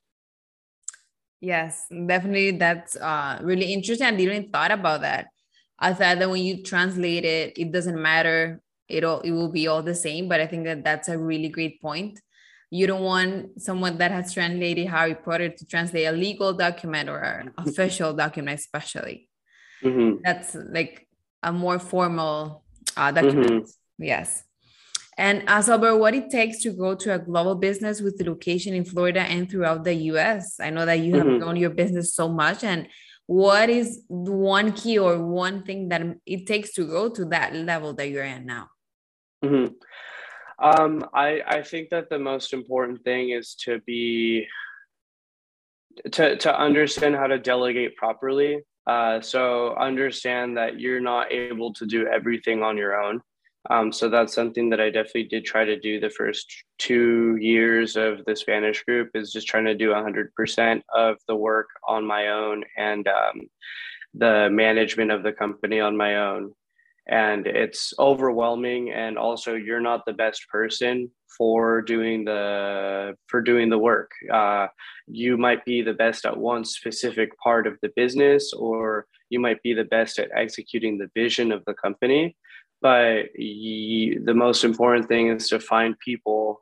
Yes, 1.41 1.87
definitely. 1.89 2.53
That's 2.53 2.97
uh, 2.97 3.39
really 3.43 3.73
interesting. 3.73 4.07
I 4.07 4.11
didn't 4.11 4.21
even 4.21 4.51
thought 4.51 4.71
about 4.71 5.03
that. 5.03 5.29
I 5.79 5.95
thought 5.95 6.19
that 6.19 6.29
when 6.29 6.43
you 6.43 6.63
translate 6.63 7.25
it, 7.25 7.57
it 7.57 7.73
doesn't 7.73 8.01
matter. 8.01 8.61
It'll 8.89 9.21
it 9.21 9.31
will 9.31 9.51
be 9.51 9.67
all 9.67 9.83
the 9.83 9.95
same. 9.95 10.29
But 10.29 10.41
I 10.41 10.47
think 10.47 10.65
that 10.65 10.85
that's 10.85 11.09
a 11.09 11.19
really 11.19 11.49
great 11.49 11.81
point. 11.81 12.21
you 12.73 12.87
don't 12.87 13.03
want 13.03 13.61
someone 13.61 13.99
that 13.99 14.13
has 14.13 14.33
translated 14.33 14.87
Harry 14.87 15.17
Potter 15.17 15.49
to 15.49 15.67
translate 15.67 16.07
a 16.07 16.13
legal 16.13 16.53
document 16.53 17.09
or 17.09 17.19
an 17.19 17.51
official 17.59 18.13
document, 18.15 18.61
especially. 18.61 19.29
Mm-hmm. 19.83 20.23
That's 20.23 20.55
like 20.55 21.09
a 21.43 21.53
more 21.53 21.79
formal 21.79 22.65
uh, 22.97 23.11
document. 23.11 23.65
Mm-hmm. 23.65 24.05
Yes. 24.05 24.45
And 25.19 25.43
as 25.47 25.69
over 25.69 25.97
what 25.97 26.15
it 26.15 26.31
takes 26.31 26.63
to 26.63 26.71
go 26.71 26.95
to 26.95 27.15
a 27.15 27.19
global 27.19 27.55
business 27.55 28.01
with 28.01 28.17
the 28.17 28.25
location 28.25 28.75
in 28.75 28.85
Florida 28.85 29.21
and 29.21 29.51
throughout 29.51 29.85
the 29.85 29.95
US. 30.13 30.59
I 30.61 30.71
know 30.71 30.87
that 30.87 31.01
you 31.01 31.17
have 31.17 31.27
mm-hmm. 31.27 31.39
grown 31.39 31.57
your 31.57 31.71
business 31.71 32.15
so 32.15 32.29
much. 32.29 32.65
And 32.65 32.89
what 33.27 33.69
is 33.69 34.03
one 34.09 34.73
key 34.73 34.99
or 34.99 35.23
one 35.23 35.63
thing 35.63 35.89
that 35.91 36.03
it 36.25 36.47
takes 36.47 36.73
to 36.75 36.87
go 36.87 37.11
to 37.11 37.27
that 37.27 37.55
level 37.55 37.93
that 37.95 38.09
you're 38.09 38.25
in 38.25 38.47
now? 38.47 38.69
Mm-hmm. 39.45 39.75
Um, 40.59 41.05
I, 41.15 41.41
I 41.47 41.63
think 41.63 41.91
that 41.91 42.11
the 42.11 42.19
most 42.19 42.53
important 42.53 43.03
thing 43.05 43.31
is 43.31 43.55
to 43.65 43.81
be 43.81 44.47
to, 46.13 46.37
to 46.37 46.59
understand 46.59 47.15
how 47.17 47.27
to 47.27 47.39
delegate 47.39 47.97
properly. 47.97 48.63
Uh, 48.87 49.21
so 49.21 49.75
understand 49.77 50.57
that 50.57 50.81
you're 50.81 51.01
not 51.01 51.31
able 51.33 51.73
to 51.75 51.87
do 51.87 52.07
everything 52.07 52.63
on 52.63 52.77
your 52.77 53.01
own. 53.01 53.21
Um, 53.69 53.93
so 53.93 54.09
that's 54.09 54.33
something 54.33 54.71
that 54.71 54.81
I 54.81 54.89
definitely 54.89 55.25
did 55.25 55.45
try 55.45 55.65
to 55.65 55.79
do 55.79 56.01
the 56.01 56.09
first 56.09 56.51
two 56.79 57.37
years 57.41 57.95
of 57.95 58.25
the 58.25 58.35
Spanish 58.35 58.83
group 58.85 59.11
is 59.15 59.33
just 59.33 59.47
trying 59.47 59.67
to 59.67 59.75
do 59.75 59.91
100% 59.91 60.83
of 60.97 61.17
the 61.29 61.37
work 61.37 61.69
on 61.87 62.07
my 62.07 62.29
own 62.29 62.65
and 62.79 63.07
um, 63.07 63.43
the 64.15 64.49
management 64.51 65.11
of 65.11 65.23
the 65.23 65.33
company 65.33 65.79
on 65.79 65.97
my 65.97 66.17
own. 66.17 66.53
And 67.09 67.47
it's 67.47 67.93
overwhelming, 67.99 68.91
and 68.91 69.19
also 69.19 69.55
you're 69.55 69.81
not 69.81 70.05
the 70.07 70.13
best 70.13 70.49
person 70.49 71.11
for 71.37 71.83
doing 71.83 72.25
the 72.25 73.17
for 73.27 73.41
doing 73.43 73.69
the 73.69 73.79
work. 73.79 74.11
Uh, 74.33 74.69
you 75.07 75.37
might 75.37 75.65
be 75.65 75.83
the 75.83 75.95
best 75.95 76.25
at 76.25 76.37
one 76.37 76.65
specific 76.65 77.37
part 77.39 77.67
of 77.67 77.79
the 77.83 77.91
business, 77.97 78.53
or 78.53 79.07
you 79.29 79.41
might 79.41 79.63
be 79.63 79.75
the 79.75 79.85
best 79.85 80.19
at 80.19 80.31
executing 80.35 80.99
the 80.99 81.11
vision 81.15 81.51
of 81.53 81.65
the 81.65 81.75
company 81.75 82.37
but 82.83 83.27
the 83.37 84.33
most 84.35 84.65
important 84.65 85.09
thing 85.09 85.29
is 85.29 85.49
to 85.49 85.61
find 85.61 85.99
people 85.99 86.61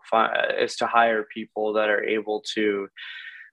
is 0.59 0.76
to 0.76 0.87
hire 0.87 1.26
people 1.33 1.73
that 1.75 1.88
are 1.88 2.02
able 2.02 2.42
to 2.54 2.88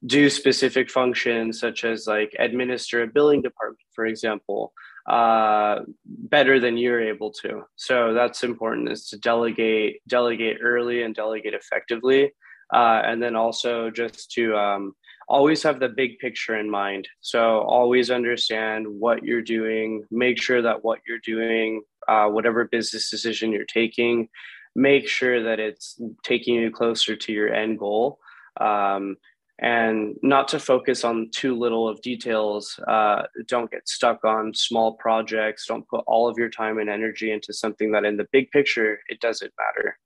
do 0.05 0.29
specific 0.29 0.89
functions 0.89 1.59
such 1.59 1.83
as 1.83 2.07
like 2.07 2.35
administer 2.39 3.03
a 3.03 3.07
billing 3.07 3.41
department 3.41 3.79
for 3.93 4.05
example 4.05 4.73
uh, 5.07 5.79
better 6.05 6.59
than 6.59 6.77
you're 6.77 7.01
able 7.01 7.31
to 7.31 7.63
so 7.75 8.13
that's 8.13 8.43
important 8.43 8.91
is 8.91 9.07
to 9.07 9.17
delegate 9.19 10.01
delegate 10.07 10.57
early 10.61 11.03
and 11.03 11.13
delegate 11.15 11.53
effectively 11.53 12.31
uh, 12.73 13.01
and 13.05 13.21
then 13.21 13.35
also 13.35 13.89
just 13.91 14.31
to 14.31 14.55
um, 14.55 14.95
always 15.27 15.63
have 15.63 15.79
the 15.79 15.89
big 15.89 16.19
picture 16.19 16.57
in 16.57 16.69
mind. 16.69 17.07
So 17.21 17.59
always 17.61 18.11
understand 18.11 18.87
what 18.87 19.23
you're 19.23 19.41
doing, 19.41 20.03
make 20.11 20.41
sure 20.41 20.61
that 20.61 20.83
what 20.83 20.99
you're 21.07 21.19
doing, 21.19 21.81
uh, 22.07 22.27
whatever 22.27 22.65
business 22.65 23.09
decision 23.09 23.51
you're 23.51 23.65
taking, 23.65 24.29
make 24.75 25.07
sure 25.07 25.43
that 25.43 25.59
it's 25.59 25.99
taking 26.23 26.55
you 26.55 26.71
closer 26.71 27.15
to 27.15 27.31
your 27.31 27.53
end 27.53 27.79
goal. 27.79 28.19
Um, 28.59 29.17
and 29.59 30.15
not 30.21 30.49
to 30.49 30.59
focus 30.59 31.03
on 31.03 31.29
too 31.31 31.57
little 31.57 31.87
of 31.87 32.01
details. 32.01 32.77
Uh, 32.87 33.23
don't 33.47 33.71
get 33.71 33.87
stuck 33.87 34.25
on 34.25 34.53
small 34.53 34.93
projects. 34.93 35.65
Don't 35.67 35.87
put 35.87 36.03
all 36.07 36.27
of 36.27 36.37
your 36.37 36.49
time 36.49 36.77
and 36.77 36.89
energy 36.89 37.31
into 37.31 37.53
something 37.53 37.91
that, 37.91 38.03
in 38.03 38.17
the 38.17 38.27
big 38.31 38.51
picture, 38.51 38.99
it 39.07 39.21
doesn't 39.21 39.53
matter. 39.57 39.97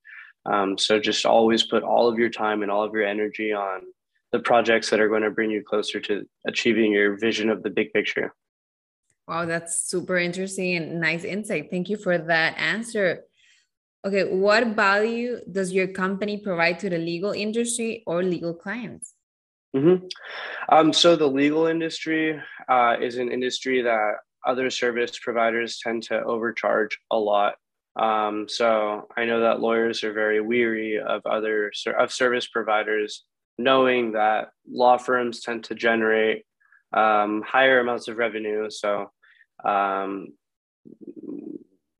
Um, 0.45 0.77
so 0.77 0.99
just 0.99 1.25
always 1.25 1.63
put 1.63 1.83
all 1.83 2.07
of 2.07 2.19
your 2.19 2.29
time 2.29 2.61
and 2.61 2.71
all 2.71 2.83
of 2.83 2.93
your 2.93 3.05
energy 3.05 3.51
on 3.51 3.81
the 4.31 4.39
projects 4.39 4.89
that 4.89 4.99
are 4.99 5.09
going 5.09 5.23
to 5.23 5.31
bring 5.31 5.49
you 5.49 5.63
closer 5.63 5.99
to 5.99 6.27
achieving 6.47 6.91
your 6.91 7.17
vision 7.17 7.49
of 7.49 7.63
the 7.63 7.69
big 7.69 7.91
picture. 7.91 8.33
Wow, 9.27 9.45
that's 9.45 9.81
super 9.81 10.17
interesting 10.17 10.75
and 10.75 11.01
nice 11.01 11.23
insight. 11.23 11.69
Thank 11.69 11.89
you 11.89 11.97
for 11.97 12.17
that 12.17 12.57
answer. 12.57 13.23
Okay, 14.05 14.23
what 14.23 14.67
value 14.67 15.39
does 15.51 15.73
your 15.73 15.87
company 15.87 16.37
provide 16.37 16.79
to 16.79 16.89
the 16.89 16.97
legal 16.97 17.31
industry 17.31 18.03
or 18.05 18.23
legal 18.23 18.53
clients? 18.53 19.13
Mm-hmm. 19.75 20.05
Um, 20.69 20.93
so, 20.93 21.15
the 21.15 21.27
legal 21.27 21.67
industry 21.67 22.39
uh, 22.67 22.95
is 22.99 23.17
an 23.17 23.31
industry 23.31 23.81
that 23.83 24.13
other 24.45 24.69
service 24.69 25.19
providers 25.19 25.79
tend 25.83 26.03
to 26.03 26.23
overcharge 26.23 26.97
a 27.11 27.17
lot. 27.17 27.55
Um, 27.95 28.47
so, 28.49 29.07
I 29.15 29.25
know 29.25 29.41
that 29.41 29.59
lawyers 29.59 30.03
are 30.03 30.13
very 30.13 30.41
weary 30.41 30.99
of 30.99 31.21
other 31.25 31.71
of 31.97 32.11
service 32.11 32.47
providers 32.47 33.23
knowing 33.59 34.13
that 34.13 34.49
law 34.67 34.97
firms 34.97 35.41
tend 35.41 35.65
to 35.65 35.75
generate 35.75 36.45
um, 36.95 37.43
higher 37.45 37.79
amounts 37.79 38.07
of 38.07 38.17
revenue. 38.17 38.69
So, 38.71 39.11
um, 39.63 40.29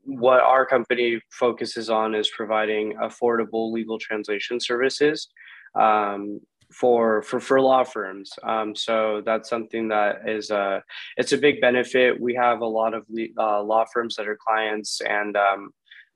what 0.01 0.41
our 0.41 0.65
company 0.65 1.21
focuses 1.29 1.89
on 1.91 2.15
is 2.15 2.31
providing 2.35 2.95
affordable 2.95 3.71
legal 3.71 3.99
translation 3.99 4.59
services 4.59 5.27
um, 5.75 6.39
for 6.71 7.21
for 7.23 7.39
for 7.39 7.59
law 7.61 7.83
firms. 7.83 8.31
Um, 8.43 8.75
so 8.75 9.21
that's 9.25 9.49
something 9.49 9.87
that 9.89 10.27
is 10.27 10.51
a 10.51 10.83
it's 11.17 11.31
a 11.31 11.37
big 11.37 11.61
benefit. 11.61 12.19
We 12.19 12.35
have 12.35 12.61
a 12.61 12.65
lot 12.65 12.93
of 12.93 13.05
uh, 13.37 13.61
law 13.63 13.85
firms 13.91 14.15
that 14.15 14.27
are 14.27 14.37
clients, 14.37 15.01
and 15.01 15.35
um, 15.35 15.73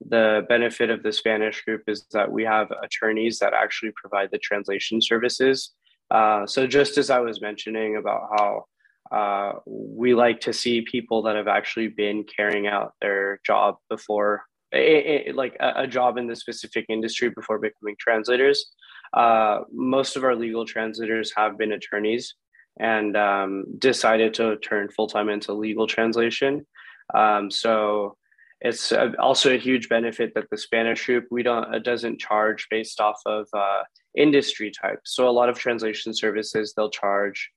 the 0.09 0.45
benefit 0.49 0.89
of 0.89 1.03
the 1.03 1.11
Spanish 1.11 1.63
group 1.63 1.83
is 1.87 2.05
that 2.11 2.31
we 2.31 2.43
have 2.43 2.71
attorneys 2.83 3.39
that 3.39 3.53
actually 3.53 3.91
provide 3.95 4.29
the 4.31 4.37
translation 4.37 5.01
services. 5.01 5.71
Uh, 6.11 6.45
so, 6.45 6.67
just 6.67 6.97
as 6.97 7.09
I 7.09 7.19
was 7.19 7.41
mentioning 7.41 7.97
about 7.97 8.29
how 8.37 8.65
uh, 9.11 9.59
we 9.65 10.13
like 10.13 10.41
to 10.41 10.53
see 10.53 10.81
people 10.81 11.23
that 11.23 11.35
have 11.35 11.47
actually 11.47 11.87
been 11.87 12.23
carrying 12.23 12.67
out 12.67 12.93
their 13.01 13.39
job 13.45 13.77
before, 13.89 14.43
it, 14.73 15.27
it, 15.27 15.35
like 15.35 15.55
a, 15.59 15.83
a, 15.83 15.87
job 15.87 16.17
in 16.17 16.27
the 16.27 16.35
specific 16.35 16.85
industry 16.89 17.29
before 17.29 17.59
becoming 17.59 17.95
translators. 17.99 18.71
Uh, 19.13 19.59
most 19.71 20.15
of 20.15 20.23
our 20.23 20.35
legal 20.35 20.65
translators 20.65 21.31
have 21.35 21.57
been 21.57 21.71
attorneys 21.71 22.35
and 22.79 23.15
um, 23.15 23.65
decided 23.77 24.33
to 24.33 24.57
turn 24.57 24.89
full 24.89 25.07
time 25.07 25.29
into 25.29 25.53
legal 25.53 25.87
translation. 25.87 26.65
Um, 27.13 27.51
so, 27.51 28.17
it's 28.63 28.93
also 29.19 29.53
a 29.53 29.57
huge 29.57 29.89
benefit 29.89 30.33
that 30.35 30.49
the 30.49 30.57
Spanish 30.57 31.05
group 31.05 31.27
we 31.29 31.43
don't 31.43 31.73
it 31.75 31.83
doesn't 31.83 32.19
charge 32.19 32.67
based 32.71 33.01
off 33.01 33.19
of 33.25 33.45
uh, 33.53 33.83
industry 34.15 34.71
type. 34.71 34.99
So 35.03 35.27
a 35.27 35.31
lot 35.31 35.49
of 35.49 35.59
translation 35.59 36.13
services 36.13 36.73
they'll 36.73 36.89
charge 36.89 37.51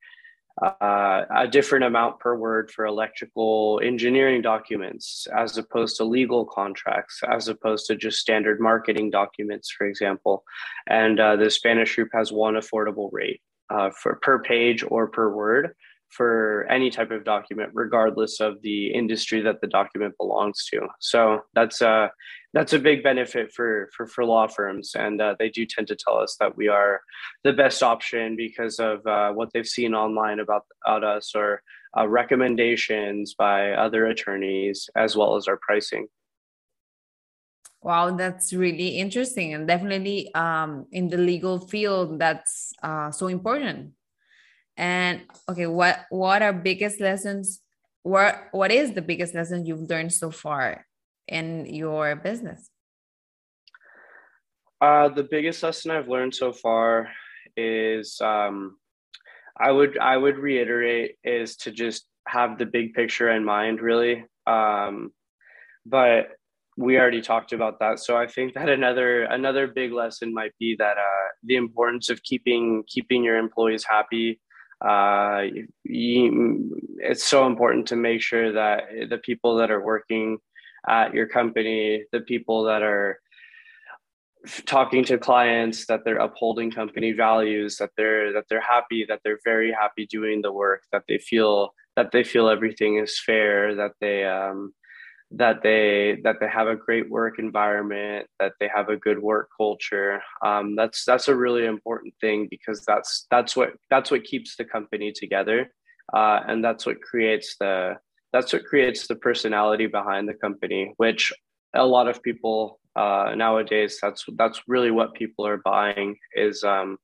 uh, 0.63 1.23
a 1.35 1.47
different 1.47 1.85
amount 1.85 2.19
per 2.19 2.35
word 2.35 2.71
for 2.71 2.87
electrical 2.87 3.81
engineering 3.85 4.41
documents 4.41 5.27
as 5.37 5.59
opposed 5.59 5.97
to 5.97 6.05
legal 6.05 6.47
contracts, 6.47 7.21
as 7.29 7.49
opposed 7.49 7.87
to 7.87 7.97
just 7.97 8.19
standard 8.19 8.61
marketing 8.61 9.11
documents, 9.11 9.71
for 9.71 9.87
example. 9.87 10.45
And 10.87 11.21
uh, 11.21 11.37
the 11.37 11.51
Spanish 11.51 11.95
group 11.95 12.09
has 12.15 12.33
one 12.33 12.55
affordable 12.55 13.11
rate 13.13 13.43
uh, 13.69 13.91
for 13.91 14.17
per 14.23 14.43
page 14.43 14.85
or 14.89 15.09
per 15.09 15.31
word 15.31 15.75
for 16.11 16.67
any 16.71 16.91
type 16.91 17.11
of 17.11 17.25
document, 17.25 17.71
regardless 17.75 18.41
of 18.41 18.61
the 18.63 18.89
industry 18.89 19.41
that 19.43 19.61
the 19.61 19.67
document 19.67 20.15
belongs 20.19 20.67
to. 20.73 20.87
So 21.01 21.43
that's 21.55 21.81
a 21.81 22.11
that's 22.55 22.73
a 22.73 22.79
big 22.79 23.03
benefit 23.03 23.53
for 23.53 23.91
for, 23.95 24.07
for 24.07 24.25
law 24.25 24.47
firms, 24.47 24.93
and 24.95 25.21
uh, 25.21 25.35
they 25.39 25.49
do 25.49 25.67
tend 25.67 25.89
to 25.89 25.97
tell 25.97 26.17
us 26.17 26.37
that 26.41 26.57
we 26.57 26.69
are 26.69 27.01
the 27.45 27.53
best 27.53 27.83
option 27.83 28.37
because 28.37 28.79
of 28.79 29.07
uh, 29.07 29.33
what 29.33 29.51
they've 29.53 29.67
seen 29.67 29.95
online 29.95 30.41
about 30.41 30.65
about 30.85 31.05
us 31.05 31.35
or 31.35 31.63
uh, 31.99 32.07
recommendations 32.07 33.35
by 33.35 33.73
other 33.73 34.07
attorneys, 34.07 34.89
as 34.97 35.17
well 35.17 35.37
as 35.37 35.49
our 35.49 35.59
pricing. 35.61 36.07
Wow, 37.83 38.17
that's 38.17 38.53
really 38.53 38.99
interesting, 38.99 39.55
and 39.55 39.69
definitely 39.69 40.35
um, 40.35 40.87
in 40.93 41.09
the 41.09 41.19
legal 41.19 41.61
field, 41.61 42.19
that's 42.19 42.73
uh, 42.83 43.11
so 43.11 43.29
important 43.29 43.93
and 44.77 45.23
okay, 45.49 45.67
what 45.67 46.01
what 46.11 46.43
are 46.43 46.53
biggest 46.53 47.01
lessons? 47.01 47.61
What 48.03 48.49
what 48.53 48.71
is 48.71 48.93
the 48.93 49.03
biggest 49.03 49.35
lesson 49.35 49.67
you've 49.67 49.89
learned 49.89 50.13
so 50.13 50.31
far 50.31 50.87
in 51.27 51.67
your 51.67 52.17
business? 52.17 52.71
Uh, 54.81 55.09
the 55.09 55.25
biggest 55.25 55.63
lesson 55.63 55.91
I've 55.91 56.09
learned 56.09 56.35
so 56.35 56.53
far 56.53 57.09
is 57.57 58.21
um, 58.21 58.77
I 59.59 59.71
would 59.71 59.99
I 59.99 60.17
would 60.17 60.37
reiterate 60.37 61.17
is 61.25 61.57
to 61.59 61.71
just 61.71 62.07
have 62.29 62.59
the 62.59 62.67
big 62.67 62.93
picture 62.93 63.31
in 63.31 63.45
mind, 63.45 63.81
really. 63.81 64.25
Um, 64.47 65.13
but 65.87 66.29
we 66.77 66.99
already 66.99 67.23
talked 67.23 67.55
about 67.55 67.79
that, 67.81 68.01
so 68.01 68.19
I 68.19 68.27
think 68.27 68.53
that 68.55 68.69
another 68.69 69.23
another 69.23 69.67
big 69.67 69.93
lesson 69.93 70.35
might 70.35 70.53
be 70.61 70.77
that 70.79 70.99
uh, 70.99 71.29
the 71.43 71.57
importance 71.57 72.11
of 72.11 72.23
keeping 72.23 72.85
keeping 72.87 73.25
your 73.25 73.39
employees 73.39 73.87
happy 73.89 74.39
uh, 74.85 75.45
you, 75.85 76.81
it's 76.99 77.25
so 77.25 77.47
important 77.47 77.87
to 77.89 77.97
make 77.97 78.21
sure 78.21 78.53
that 78.53 78.85
the 79.09 79.19
people 79.19 79.57
that 79.57 79.71
are 79.71 79.83
working 79.83 80.39
at 80.89 81.15
your 81.15 81.27
company, 81.27 82.05
the 82.13 82.21
people 82.21 82.65
that 82.65 82.83
are 82.83 83.21
talking 84.67 85.05
to 85.05 85.19
clients 85.19 85.87
that 85.87 86.05
they're 86.05 86.19
upholding 86.19 86.71
company 86.71 87.13
values 87.13 87.77
that 87.79 87.91
they're 87.97 88.33
that 88.33 88.45
they're 88.49 88.61
happy 88.61 89.05
that 89.09 89.21
they're 89.25 89.41
very 89.45 89.73
happy 89.73 90.07
doing 90.07 90.41
the 90.41 90.53
work 90.53 90.83
that 90.93 91.03
they 91.09 91.19
feel 91.19 91.75
that 91.97 92.13
they 92.13 92.23
feel 92.23 92.49
everything 92.49 92.97
is 92.97 93.19
fair 93.19 93.75
that 93.75 93.93
they 94.01 94.25
um, 94.25 94.73
that 95.33 95.63
they 95.63 96.19
that 96.23 96.37
they 96.41 96.49
have 96.49 96.69
a 96.69 96.77
great 96.77 97.11
work 97.11 97.39
environment 97.39 98.27
that 98.39 98.53
they 98.61 98.71
have 98.73 98.89
a 98.89 98.97
good 98.97 99.19
work 99.19 99.49
culture. 99.57 100.21
Um, 100.45 100.77
that's 100.77 101.05
that's 101.05 101.29
a 101.29 101.35
really 101.35 101.67
important 101.67 102.15
thing 102.21 102.47
because 102.51 102.85
that's 102.87 103.27
that's 103.31 103.57
what 103.57 103.71
that's 103.91 104.11
what 104.11 104.25
keeps 104.25 104.57
the 104.57 104.65
company 104.65 105.13
together 105.13 105.71
uh, 106.15 106.41
and 106.47 106.65
that's 106.65 106.87
what 106.87 107.01
creates 107.03 107.57
the 107.59 107.95
that's 108.33 108.53
what 108.53 108.65
creates 108.65 109.07
the 109.07 109.17
personality 109.17 109.87
behind 109.87 110.29
the 110.29 110.35
company 110.35 110.93
which 110.97 111.33
a 111.75 111.87
lot 111.87 112.09
of 112.09 112.23
people 112.23 112.79
uh, 112.97 113.33
nowadays 113.37 113.99
that's 114.01 114.25
that's 114.37 114.61
really 114.69 114.91
what 114.91 115.15
people 115.15 115.47
are 115.47 115.61
buying 115.65 116.17
is 116.35 116.63
um, 116.65 116.97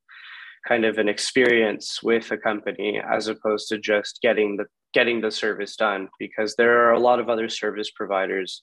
kind 0.67 0.85
of 0.85 0.99
an 0.99 1.09
experience 1.09 2.03
with 2.03 2.31
a 2.31 2.39
company 2.39 3.01
as 3.11 3.29
opposed 3.29 3.69
to 3.69 3.79
just 3.79 4.21
getting 4.23 4.57
the 4.57 4.65
getting 4.93 5.21
the 5.21 5.31
service 5.31 5.77
done 5.77 6.09
because 6.19 6.55
there 6.57 6.87
are 6.87 6.93
a 6.93 6.99
lot 6.99 7.21
of 7.21 7.29
other 7.29 7.49
service 7.49 7.91
providers 7.91 8.63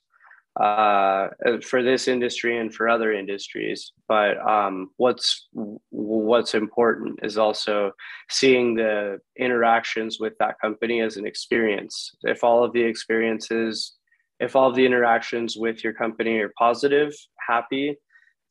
uh, 0.60 1.28
for 1.64 1.84
this 1.84 2.08
industry 2.08 2.58
and 2.58 2.74
for 2.74 2.90
other 2.90 3.14
industries. 3.14 3.94
But 4.08 4.38
um, 4.46 4.92
what's 4.98 5.48
what's 5.90 6.54
important 6.54 7.20
is 7.24 7.38
also 7.38 7.92
seeing 8.30 8.76
the 8.76 9.20
interactions 9.38 10.20
with 10.20 10.34
that 10.40 10.60
company 10.60 11.02
as 11.02 11.18
an 11.18 11.26
experience. 11.26 12.12
If 12.24 12.44
all 12.44 12.64
of 12.64 12.74
the 12.74 12.82
experiences 12.82 14.00
if 14.40 14.56
all 14.56 14.70
of 14.70 14.76
the 14.76 14.86
interactions 14.86 15.58
with 15.58 15.84
your 15.84 15.94
company 15.94 16.40
are 16.40 16.52
positive, 16.58 17.14
happy, 17.46 17.98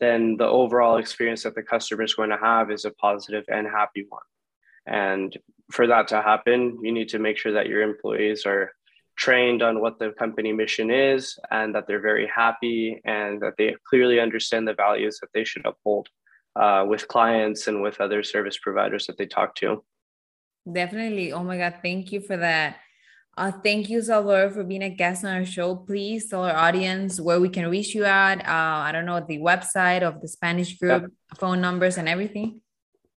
then 0.01 0.37
the 0.37 0.47
overall 0.47 0.99
experience 0.99 1.43
that 1.43 1.55
the 1.55 1.63
customer 1.63 2.03
is 2.03 2.15
going 2.15 2.31
to 2.31 2.37
have 2.37 2.71
is 2.71 2.85
a 2.85 2.91
positive 2.93 3.45
and 3.49 3.67
happy 3.67 4.05
one. 4.09 4.23
And 4.87 5.37
for 5.71 5.87
that 5.87 6.09
to 6.09 6.23
happen, 6.23 6.79
you 6.83 6.93
need 6.93 7.09
to 7.11 7.19
make 7.19 7.39
sure 7.39 7.53
that 7.53 7.69
your 7.69 7.83
employees 7.83 8.47
are 8.47 8.73
trained 9.17 9.63
on 9.63 9.81
what 9.81 9.99
the 9.99 10.11
company 10.13 10.53
mission 10.53 10.91
is 10.91 11.39
and 11.51 11.75
that 11.75 11.87
they're 11.87 12.01
very 12.01 12.31
happy 12.33 13.01
and 13.05 13.43
that 13.43 13.55
they 13.59 13.75
clearly 13.89 14.21
understand 14.21 14.67
the 14.67 14.75
values 14.75 15.19
that 15.21 15.29
they 15.35 15.45
should 15.45 15.67
uphold 15.67 16.09
uh, 16.57 16.85
with 16.89 17.09
clients 17.09 17.67
and 17.67 17.83
with 17.83 18.01
other 18.01 18.23
service 18.23 18.59
providers 18.59 19.07
that 19.07 19.19
they 19.19 19.27
talk 19.27 19.55
to. 19.57 19.83
Definitely. 20.71 21.33
Oh 21.33 21.43
my 21.43 21.59
God. 21.59 21.77
Thank 21.83 22.13
you 22.13 22.21
for 22.21 22.37
that. 22.37 22.77
Uh, 23.37 23.53
thank 23.53 23.89
you, 23.89 24.03
Salvador, 24.03 24.51
for 24.51 24.65
being 24.65 24.83
a 24.83 24.91
guest 24.91 25.25
on 25.25 25.33
our 25.33 25.45
show. 25.45 25.77
Please 25.77 26.29
tell 26.29 26.45
our 26.45 26.57
audience 26.57 27.21
where 27.21 27.41
we 27.41 27.49
can 27.49 27.71
reach 27.71 27.95
you 27.95 28.05
at. 28.05 28.41
Uh, 28.41 28.83
I 28.83 28.91
don't 28.91 29.07
know, 29.07 29.21
the 29.21 29.39
website 29.39 30.03
of 30.03 30.21
the 30.21 30.27
Spanish 30.27 30.77
group, 30.77 31.03
yeah. 31.03 31.39
phone 31.39 31.61
numbers, 31.61 31.99
and 31.99 32.09
everything. 32.09 32.61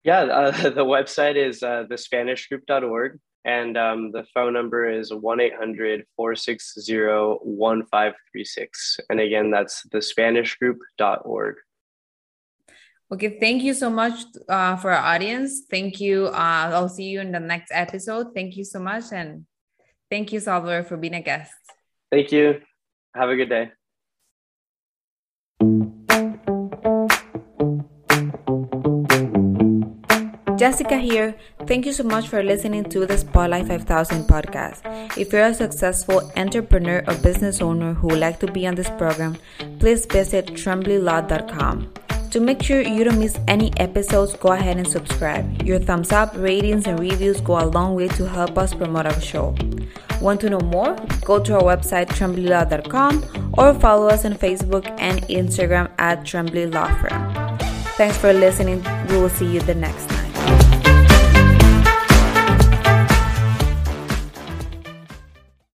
Yeah, 0.03 0.21
uh, 0.21 0.51
the 0.69 0.85
website 0.85 1.35
is 1.35 1.63
uh, 1.63 1.85
thespanishgroup.org, 1.89 3.19
and 3.45 3.77
um, 3.77 4.11
the 4.11 4.25
phone 4.33 4.53
number 4.53 4.89
is 4.89 5.13
1 5.13 5.39
800 5.39 6.05
460 6.15 7.01
1536. 7.43 8.99
And 9.09 9.19
again, 9.19 9.51
that's 9.51 9.85
thespanishgroup.org. 9.87 11.55
Okay, 13.13 13.39
thank 13.41 13.61
you 13.61 13.73
so 13.73 13.89
much 13.89 14.23
uh, 14.47 14.77
for 14.77 14.91
our 14.91 15.15
audience. 15.15 15.63
Thank 15.69 15.99
you. 15.99 16.27
Uh, 16.27 16.71
I'll 16.71 16.87
see 16.87 17.09
you 17.09 17.19
in 17.19 17.33
the 17.33 17.41
next 17.41 17.71
episode. 17.73 18.27
Thank 18.33 18.55
you 18.55 18.63
so 18.63 18.79
much. 18.79 19.11
And 19.11 19.45
Thank 20.11 20.33
you, 20.33 20.41
Salvador, 20.41 20.83
for 20.83 20.97
being 20.97 21.13
a 21.13 21.21
guest. 21.21 21.53
Thank 22.11 22.33
you. 22.33 22.59
Have 23.15 23.29
a 23.29 23.35
good 23.37 23.49
day. 23.49 23.71
Jessica 30.61 30.95
here. 30.95 31.33
Thank 31.65 31.87
you 31.87 31.91
so 31.91 32.03
much 32.03 32.27
for 32.27 32.43
listening 32.43 32.83
to 32.91 33.07
the 33.07 33.17
Spotlight 33.17 33.65
5000 33.65 34.25
podcast. 34.25 35.17
If 35.17 35.33
you're 35.33 35.47
a 35.47 35.55
successful 35.55 36.31
entrepreneur 36.37 37.03
or 37.07 37.15
business 37.15 37.61
owner 37.61 37.95
who 37.95 38.09
would 38.09 38.19
like 38.19 38.39
to 38.41 38.51
be 38.51 38.67
on 38.67 38.75
this 38.75 38.91
program, 38.91 39.37
please 39.79 40.05
visit 40.05 40.45
tremblaylaw.com. 40.53 41.91
To 42.29 42.39
make 42.39 42.61
sure 42.61 42.79
you 42.79 43.03
don't 43.03 43.17
miss 43.17 43.39
any 43.47 43.73
episodes, 43.77 44.35
go 44.35 44.51
ahead 44.51 44.77
and 44.77 44.87
subscribe. 44.87 45.63
Your 45.63 45.79
thumbs 45.79 46.11
up, 46.11 46.31
ratings, 46.35 46.85
and 46.85 46.99
reviews 46.99 47.41
go 47.41 47.57
a 47.57 47.65
long 47.65 47.95
way 47.95 48.07
to 48.09 48.29
help 48.29 48.55
us 48.55 48.71
promote 48.71 49.07
our 49.07 49.19
show. 49.19 49.55
Want 50.21 50.41
to 50.41 50.49
know 50.51 50.59
more? 50.59 50.95
Go 51.25 51.43
to 51.43 51.55
our 51.55 51.63
website, 51.63 52.09
tremblaylaw.com, 52.09 53.55
or 53.57 53.73
follow 53.79 54.09
us 54.09 54.25
on 54.25 54.35
Facebook 54.35 54.85
and 54.99 55.23
Instagram 55.23 55.89
at 55.97 56.23
Tremblay 56.23 56.67
Law 56.67 56.85
Firm. 57.01 57.57
Thanks 57.97 58.17
for 58.17 58.31
listening. 58.31 58.85
We 59.09 59.17
will 59.17 59.29
see 59.29 59.51
you 59.51 59.59
the 59.61 59.73
next 59.73 60.07
time. 60.07 60.20